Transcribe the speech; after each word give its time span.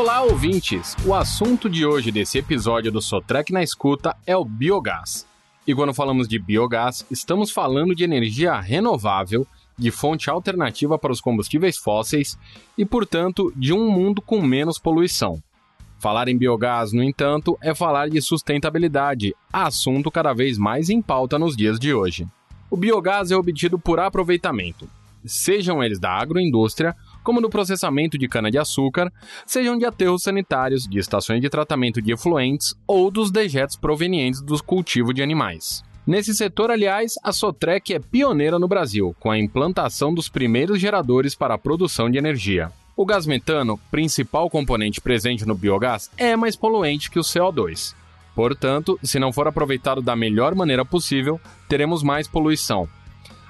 Olá, 0.00 0.22
ouvintes! 0.22 0.94
O 1.04 1.12
assunto 1.12 1.68
de 1.68 1.84
hoje 1.84 2.12
desse 2.12 2.38
episódio 2.38 2.92
do 2.92 3.02
Sotrec 3.02 3.52
na 3.52 3.64
Escuta 3.64 4.14
é 4.24 4.36
o 4.36 4.44
biogás. 4.44 5.26
E 5.66 5.74
quando 5.74 5.92
falamos 5.92 6.28
de 6.28 6.38
biogás, 6.38 7.04
estamos 7.10 7.50
falando 7.50 7.96
de 7.96 8.04
energia 8.04 8.60
renovável, 8.60 9.44
de 9.76 9.90
fonte 9.90 10.30
alternativa 10.30 10.96
para 10.96 11.10
os 11.10 11.20
combustíveis 11.20 11.76
fósseis 11.76 12.38
e, 12.78 12.84
portanto, 12.84 13.52
de 13.56 13.72
um 13.72 13.90
mundo 13.90 14.22
com 14.22 14.40
menos 14.40 14.78
poluição. 14.78 15.42
Falar 15.98 16.28
em 16.28 16.38
biogás, 16.38 16.92
no 16.92 17.02
entanto, 17.02 17.58
é 17.60 17.74
falar 17.74 18.08
de 18.08 18.22
sustentabilidade, 18.22 19.34
assunto 19.52 20.12
cada 20.12 20.32
vez 20.32 20.58
mais 20.58 20.90
em 20.90 21.02
pauta 21.02 21.40
nos 21.40 21.56
dias 21.56 21.76
de 21.76 21.92
hoje. 21.92 22.24
O 22.70 22.76
biogás 22.76 23.32
é 23.32 23.36
obtido 23.36 23.80
por 23.80 23.98
aproveitamento, 23.98 24.88
sejam 25.24 25.82
eles 25.82 25.98
da 25.98 26.12
agroindústria, 26.12 26.94
como 27.28 27.42
do 27.42 27.50
processamento 27.50 28.16
de 28.16 28.26
cana-de-açúcar, 28.26 29.12
sejam 29.44 29.76
de 29.76 29.84
aterros 29.84 30.22
sanitários, 30.22 30.84
de 30.88 30.98
estações 30.98 31.42
de 31.42 31.50
tratamento 31.50 32.00
de 32.00 32.10
efluentes 32.10 32.74
ou 32.86 33.10
dos 33.10 33.30
dejetos 33.30 33.76
provenientes 33.76 34.40
do 34.40 34.64
cultivo 34.64 35.12
de 35.12 35.22
animais. 35.22 35.84
Nesse 36.06 36.32
setor, 36.32 36.70
aliás, 36.70 37.16
a 37.22 37.30
Sotrec 37.30 37.92
é 37.92 37.98
pioneira 37.98 38.58
no 38.58 38.66
Brasil, 38.66 39.14
com 39.20 39.30
a 39.30 39.38
implantação 39.38 40.14
dos 40.14 40.30
primeiros 40.30 40.80
geradores 40.80 41.34
para 41.34 41.52
a 41.52 41.58
produção 41.58 42.10
de 42.10 42.16
energia. 42.16 42.72
O 42.96 43.04
gás 43.04 43.26
metano, 43.26 43.78
principal 43.90 44.48
componente 44.48 44.98
presente 44.98 45.44
no 45.44 45.54
biogás, 45.54 46.10
é 46.16 46.34
mais 46.34 46.56
poluente 46.56 47.10
que 47.10 47.18
o 47.18 47.22
CO2. 47.22 47.94
Portanto, 48.34 48.98
se 49.02 49.18
não 49.18 49.34
for 49.34 49.46
aproveitado 49.46 50.00
da 50.00 50.16
melhor 50.16 50.54
maneira 50.54 50.82
possível, 50.82 51.38
teremos 51.68 52.02
mais 52.02 52.26
poluição. 52.26 52.88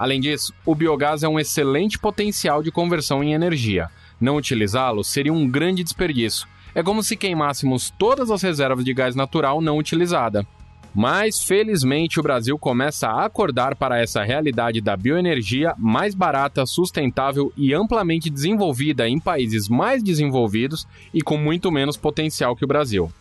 Além 0.00 0.18
disso, 0.18 0.54
o 0.64 0.74
biogás 0.74 1.22
é 1.22 1.28
um 1.28 1.38
excelente 1.38 1.98
potencial 1.98 2.62
de 2.62 2.72
conversão 2.72 3.22
em 3.22 3.34
energia. 3.34 3.90
Não 4.18 4.36
utilizá-lo 4.36 5.04
seria 5.04 5.30
um 5.30 5.46
grande 5.46 5.84
desperdício. 5.84 6.48
É 6.74 6.82
como 6.82 7.02
se 7.02 7.18
queimássemos 7.18 7.92
todas 7.98 8.30
as 8.30 8.40
reservas 8.40 8.82
de 8.82 8.94
gás 8.94 9.14
natural 9.14 9.60
não 9.60 9.76
utilizada. 9.76 10.46
Mas, 10.94 11.42
felizmente, 11.42 12.18
o 12.18 12.22
Brasil 12.22 12.58
começa 12.58 13.08
a 13.08 13.26
acordar 13.26 13.76
para 13.76 14.00
essa 14.00 14.22
realidade 14.22 14.80
da 14.80 14.96
bioenergia 14.96 15.74
mais 15.76 16.14
barata, 16.14 16.64
sustentável 16.64 17.52
e 17.54 17.74
amplamente 17.74 18.30
desenvolvida 18.30 19.06
em 19.06 19.20
países 19.20 19.68
mais 19.68 20.02
desenvolvidos 20.02 20.88
e 21.12 21.20
com 21.20 21.36
muito 21.36 21.70
menos 21.70 21.98
potencial 21.98 22.56
que 22.56 22.64
o 22.64 22.68
Brasil. 22.68 23.12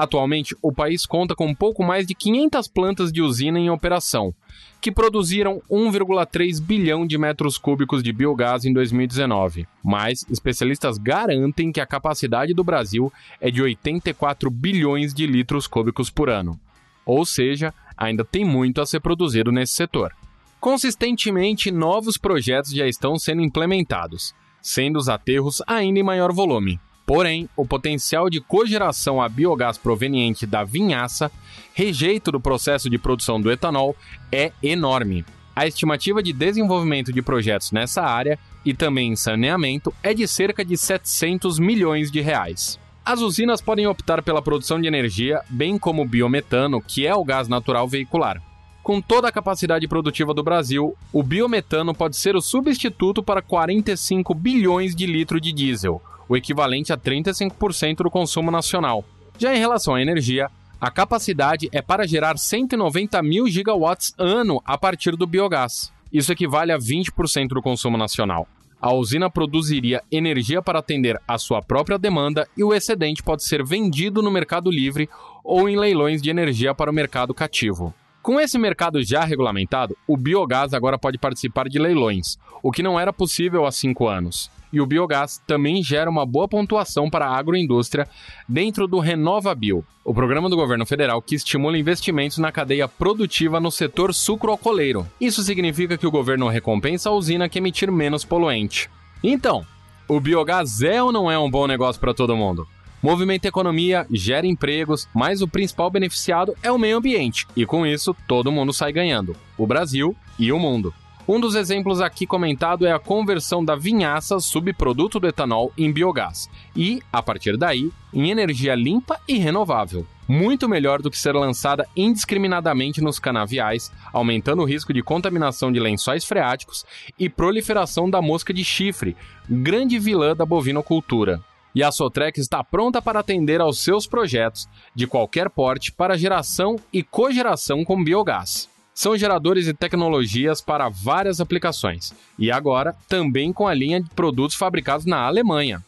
Atualmente, 0.00 0.56
o 0.62 0.72
país 0.72 1.04
conta 1.04 1.34
com 1.34 1.54
pouco 1.54 1.84
mais 1.84 2.06
de 2.06 2.14
500 2.14 2.68
plantas 2.68 3.12
de 3.12 3.20
usina 3.20 3.58
em 3.58 3.68
operação, 3.68 4.34
que 4.80 4.90
produziram 4.90 5.60
1,3 5.70 6.58
bilhão 6.58 7.06
de 7.06 7.18
metros 7.18 7.58
cúbicos 7.58 8.02
de 8.02 8.10
biogás 8.10 8.64
em 8.64 8.72
2019. 8.72 9.68
Mas 9.84 10.24
especialistas 10.30 10.96
garantem 10.96 11.70
que 11.70 11.82
a 11.82 11.86
capacidade 11.86 12.54
do 12.54 12.64
Brasil 12.64 13.12
é 13.38 13.50
de 13.50 13.60
84 13.60 14.50
bilhões 14.50 15.12
de 15.12 15.26
litros 15.26 15.66
cúbicos 15.66 16.08
por 16.08 16.30
ano. 16.30 16.58
Ou 17.04 17.26
seja, 17.26 17.74
ainda 17.94 18.24
tem 18.24 18.42
muito 18.42 18.80
a 18.80 18.86
ser 18.86 19.00
produzido 19.00 19.52
nesse 19.52 19.74
setor. 19.74 20.16
Consistentemente, 20.58 21.70
novos 21.70 22.16
projetos 22.16 22.70
já 22.70 22.86
estão 22.86 23.18
sendo 23.18 23.42
implementados, 23.42 24.34
sendo 24.62 24.98
os 24.98 25.10
aterros 25.10 25.60
ainda 25.66 26.00
em 26.00 26.02
maior 26.02 26.32
volume. 26.32 26.80
Porém, 27.10 27.48
o 27.56 27.66
potencial 27.66 28.30
de 28.30 28.40
cogeração 28.40 29.20
a 29.20 29.28
biogás 29.28 29.76
proveniente 29.76 30.46
da 30.46 30.62
vinhaça, 30.62 31.28
rejeito 31.74 32.30
do 32.30 32.40
processo 32.40 32.88
de 32.88 32.98
produção 32.98 33.40
do 33.40 33.50
etanol, 33.50 33.96
é 34.30 34.52
enorme. 34.62 35.24
A 35.56 35.66
estimativa 35.66 36.22
de 36.22 36.32
desenvolvimento 36.32 37.12
de 37.12 37.20
projetos 37.20 37.72
nessa 37.72 38.00
área 38.00 38.38
e 38.64 38.72
também 38.72 39.10
em 39.10 39.16
saneamento 39.16 39.92
é 40.04 40.14
de 40.14 40.28
cerca 40.28 40.64
de 40.64 40.76
700 40.76 41.58
milhões 41.58 42.12
de 42.12 42.20
reais. 42.20 42.78
As 43.04 43.20
usinas 43.20 43.60
podem 43.60 43.88
optar 43.88 44.22
pela 44.22 44.40
produção 44.40 44.80
de 44.80 44.86
energia, 44.86 45.42
bem 45.50 45.76
como 45.78 46.02
o 46.02 46.08
biometano, 46.08 46.80
que 46.80 47.08
é 47.08 47.12
o 47.12 47.24
gás 47.24 47.48
natural 47.48 47.88
veicular. 47.88 48.40
Com 48.84 49.00
toda 49.00 49.26
a 49.26 49.32
capacidade 49.32 49.88
produtiva 49.88 50.32
do 50.32 50.44
Brasil, 50.44 50.96
o 51.12 51.24
biometano 51.24 51.92
pode 51.92 52.16
ser 52.16 52.36
o 52.36 52.40
substituto 52.40 53.20
para 53.20 53.42
45 53.42 54.32
bilhões 54.32 54.94
de 54.94 55.06
litros 55.06 55.40
de 55.40 55.52
diesel, 55.52 56.00
o 56.30 56.36
equivalente 56.36 56.92
a 56.92 56.96
35% 56.96 58.04
do 58.04 58.10
consumo 58.10 58.52
nacional. 58.52 59.04
Já 59.36 59.52
em 59.52 59.58
relação 59.58 59.96
à 59.96 60.00
energia, 60.00 60.48
a 60.80 60.88
capacidade 60.88 61.68
é 61.72 61.82
para 61.82 62.06
gerar 62.06 62.38
190 62.38 63.20
mil 63.20 63.48
gigawatts 63.48 64.14
ano 64.16 64.62
a 64.64 64.78
partir 64.78 65.16
do 65.16 65.26
biogás. 65.26 65.92
Isso 66.12 66.30
equivale 66.30 66.70
a 66.70 66.78
20% 66.78 67.48
do 67.48 67.60
consumo 67.60 67.98
nacional. 67.98 68.46
A 68.80 68.94
usina 68.94 69.28
produziria 69.28 70.04
energia 70.10 70.62
para 70.62 70.78
atender 70.78 71.20
a 71.26 71.36
sua 71.36 71.60
própria 71.60 71.98
demanda 71.98 72.46
e 72.56 72.62
o 72.62 72.72
excedente 72.72 73.24
pode 73.24 73.42
ser 73.44 73.64
vendido 73.64 74.22
no 74.22 74.30
mercado 74.30 74.70
livre 74.70 75.08
ou 75.42 75.68
em 75.68 75.76
leilões 75.76 76.22
de 76.22 76.30
energia 76.30 76.72
para 76.72 76.92
o 76.92 76.94
mercado 76.94 77.34
cativo. 77.34 77.92
Com 78.22 78.38
esse 78.38 78.58
mercado 78.58 79.02
já 79.02 79.24
regulamentado, 79.24 79.96
o 80.06 80.14
biogás 80.14 80.74
agora 80.74 80.98
pode 80.98 81.16
participar 81.16 81.70
de 81.70 81.78
leilões, 81.78 82.36
o 82.62 82.70
que 82.70 82.82
não 82.82 83.00
era 83.00 83.14
possível 83.14 83.64
há 83.64 83.72
cinco 83.72 84.06
anos. 84.06 84.50
E 84.70 84.78
o 84.78 84.84
biogás 84.84 85.42
também 85.46 85.82
gera 85.82 86.10
uma 86.10 86.26
boa 86.26 86.46
pontuação 86.46 87.08
para 87.08 87.26
a 87.26 87.36
agroindústria 87.36 88.06
dentro 88.46 88.86
do 88.86 88.98
RenovaBio, 88.98 89.82
o 90.04 90.12
programa 90.12 90.50
do 90.50 90.56
governo 90.56 90.84
federal 90.84 91.22
que 91.22 91.34
estimula 91.34 91.78
investimentos 91.78 92.36
na 92.36 92.52
cadeia 92.52 92.86
produtiva 92.86 93.58
no 93.58 93.70
setor 93.70 94.12
sucroalcooleiro. 94.12 95.06
Isso 95.18 95.42
significa 95.42 95.96
que 95.96 96.06
o 96.06 96.10
governo 96.10 96.46
recompensa 96.46 97.08
a 97.08 97.12
usina 97.12 97.48
que 97.48 97.58
emitir 97.58 97.90
menos 97.90 98.22
poluente. 98.22 98.90
Então, 99.24 99.64
o 100.06 100.20
biogás 100.20 100.82
é 100.82 101.02
ou 101.02 101.10
não 101.10 101.30
é 101.30 101.38
um 101.38 101.50
bom 101.50 101.66
negócio 101.66 101.98
para 101.98 102.14
todo 102.14 102.36
mundo? 102.36 102.68
Movimenta 103.02 103.48
economia, 103.48 104.06
gera 104.10 104.46
empregos, 104.46 105.08
mas 105.14 105.40
o 105.40 105.48
principal 105.48 105.90
beneficiado 105.90 106.54
é 106.62 106.70
o 106.70 106.78
meio 106.78 106.98
ambiente, 106.98 107.46
e 107.56 107.64
com 107.64 107.86
isso 107.86 108.14
todo 108.28 108.52
mundo 108.52 108.72
sai 108.72 108.92
ganhando: 108.92 109.34
o 109.56 109.66
Brasil 109.66 110.14
e 110.38 110.52
o 110.52 110.58
mundo. 110.58 110.92
Um 111.26 111.38
dos 111.38 111.54
exemplos 111.54 112.00
aqui 112.00 112.26
comentado 112.26 112.84
é 112.84 112.92
a 112.92 112.98
conversão 112.98 113.64
da 113.64 113.76
vinhaça, 113.76 114.40
subproduto 114.40 115.20
do 115.20 115.28
etanol, 115.28 115.72
em 115.78 115.92
biogás 115.92 116.50
e, 116.74 117.00
a 117.12 117.22
partir 117.22 117.56
daí, 117.56 117.90
em 118.12 118.30
energia 118.30 118.74
limpa 118.74 119.16
e 119.28 119.38
renovável. 119.38 120.04
Muito 120.26 120.68
melhor 120.68 121.00
do 121.00 121.10
que 121.10 121.16
ser 121.16 121.34
lançada 121.34 121.86
indiscriminadamente 121.96 123.00
nos 123.00 123.18
canaviais, 123.20 123.92
aumentando 124.12 124.62
o 124.62 124.64
risco 124.64 124.92
de 124.92 125.02
contaminação 125.02 125.70
de 125.70 125.78
lençóis 125.78 126.24
freáticos 126.24 126.84
e 127.18 127.28
proliferação 127.28 128.10
da 128.10 128.20
mosca 128.20 128.52
de 128.52 128.64
chifre, 128.64 129.16
grande 129.48 130.00
vilã 130.00 130.34
da 130.34 130.44
bovinocultura. 130.44 131.40
E 131.74 131.82
a 131.82 131.92
Sotrec 131.92 132.40
está 132.40 132.64
pronta 132.64 133.00
para 133.00 133.20
atender 133.20 133.60
aos 133.60 133.82
seus 133.82 134.06
projetos, 134.06 134.68
de 134.94 135.06
qualquer 135.06 135.50
porte, 135.50 135.92
para 135.92 136.18
geração 136.18 136.76
e 136.92 137.02
cogeração 137.02 137.84
com 137.84 138.02
biogás 138.02 138.68
são 139.00 139.16
geradores 139.16 139.64
de 139.64 139.72
tecnologias 139.72 140.60
para 140.60 140.90
várias 140.90 141.40
aplicações 141.40 142.12
e 142.38 142.50
agora 142.50 142.94
também 143.08 143.50
com 143.50 143.66
a 143.66 143.72
linha 143.72 143.98
de 143.98 144.10
produtos 144.10 144.54
fabricados 144.54 145.06
na 145.06 145.22
Alemanha. 145.24 145.82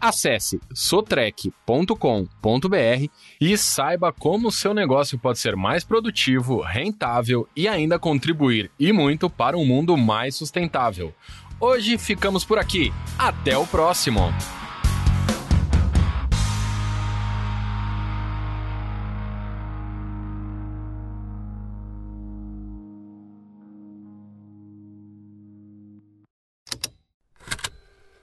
Acesse 0.00 0.60
sotrec.com.br 0.72 1.96
e 3.40 3.58
saiba 3.58 4.12
como 4.12 4.48
o 4.48 4.52
seu 4.52 4.72
negócio 4.72 5.18
pode 5.18 5.40
ser 5.40 5.56
mais 5.56 5.82
produtivo, 5.82 6.60
rentável 6.60 7.48
e 7.56 7.66
ainda 7.66 7.98
contribuir 7.98 8.70
e 8.78 8.92
muito 8.92 9.28
para 9.28 9.56
um 9.56 9.64
mundo 9.64 9.96
mais 9.96 10.36
sustentável. 10.36 11.12
Hoje 11.60 11.98
ficamos 11.98 12.44
por 12.44 12.58
aqui. 12.58 12.92
Até 13.18 13.56
o 13.56 13.66
próximo! 13.66 14.32